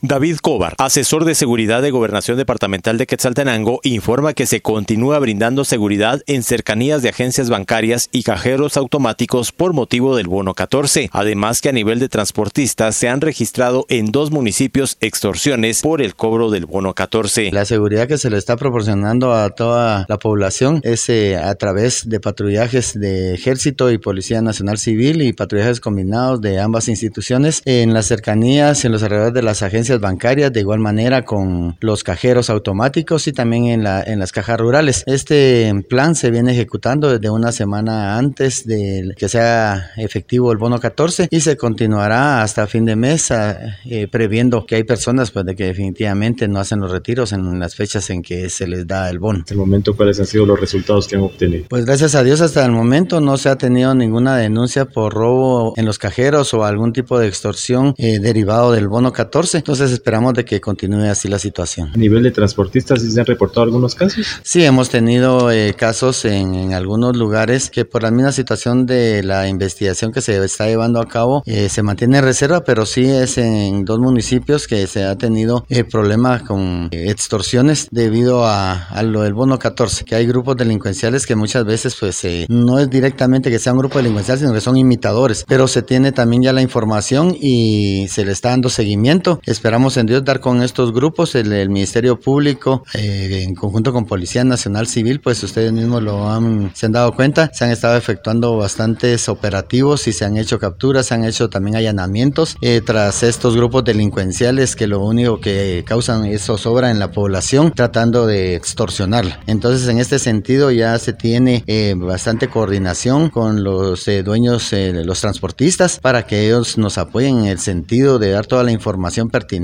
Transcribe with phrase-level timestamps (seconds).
[0.00, 5.64] David Cobar, asesor de seguridad de Gobernación Departamental de Quetzaltenango, informa que se continúa brindando
[5.64, 11.10] seguridad en cercanías de agencias bancarias y cajeros automáticos por motivo del bono 14.
[11.12, 16.14] Además que a nivel de transportistas se han registrado en dos municipios extorsiones por el
[16.14, 17.50] cobro del bono 14.
[17.50, 22.08] La seguridad que se le está proporcionando a toda la población es eh, a través
[22.08, 27.92] de patrullajes de Ejército y Policía Nacional Civil y patrullajes combinados de ambas instituciones en
[27.94, 32.50] las cercanías, en los alrededores de las agencias bancarias, de igual manera con los cajeros
[32.50, 35.02] automáticos y también en, la, en las cajas rurales.
[35.06, 40.78] Este plan se viene ejecutando desde una semana antes de que sea efectivo el bono
[40.78, 45.56] 14 y se continuará hasta fin de mes eh, previendo que hay personas pues, de
[45.56, 49.18] que definitivamente no hacen los retiros en las fechas en que se les da el
[49.18, 49.40] bono.
[49.40, 51.64] Hasta el momento, ¿cuáles han sido los resultados que han obtenido?
[51.68, 55.74] Pues gracias a Dios hasta el momento no se ha tenido ninguna denuncia por robo
[55.76, 59.58] en los cajeros o algún tipo de extorsión eh, derivado del bono 14.
[59.58, 61.90] Entonces entonces esperamos de que continúe así la situación.
[61.94, 64.26] A nivel de transportistas, ¿sí se han reportado algunos casos?
[64.42, 69.48] Sí, hemos tenido eh, casos en, algunos lugares que por la misma situación de la
[69.48, 73.38] investigación que se está llevando a cabo eh, se mantiene en reserva, pero sí es
[73.38, 79.34] en dos municipios que se ha tenido eh, problemas con extorsiones debido a, lo del
[79.34, 83.72] bono 14, que hay grupos delincuenciales que muchas veces pues no es directamente que sea
[83.72, 88.08] un grupo delincuencial, sino que son imitadores, pero se tiene también ya la información y
[88.08, 89.40] se le está dando seguimiento.
[89.46, 94.42] Esperamos en Dios dar con estos grupos, el, Ministerio Público, eh, en conjunto con Policía
[94.42, 98.56] Nacional Civil, pues ustedes mismos lo han, se han dado cuenta, se han estado efectuando
[98.56, 103.56] bastantes operativos y se han hecho capturas, se han hecho también allanamientos eh, tras estos
[103.56, 109.40] grupos delincuenciales que lo único que causan es zozobra en la población, tratando de extorsionarla.
[109.46, 116.00] Entonces, en este sentido ya se tiene eh, bastante coordinación con los dueños, los transportistas,
[116.00, 119.57] para que ellos nos apoyen en el sentido de dar toda la información pertinente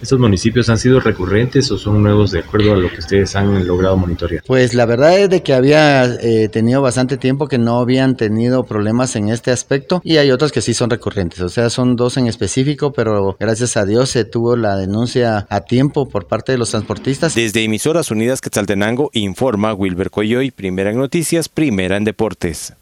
[0.00, 3.66] ¿Estos municipios han sido recurrentes o son nuevos de acuerdo a lo que ustedes han
[3.66, 4.42] logrado monitorear?
[4.46, 8.64] Pues la verdad es de que había eh, tenido bastante tiempo que no habían tenido
[8.64, 12.16] problemas en este aspecto y hay otros que sí son recurrentes, o sea, son dos
[12.16, 16.58] en específico, pero gracias a Dios se tuvo la denuncia a tiempo por parte de
[16.58, 17.34] los transportistas.
[17.34, 22.74] Desde Emisoras Unidas Quetzaltenango informa Wilber Coyoy, primera en noticias, primera en deportes.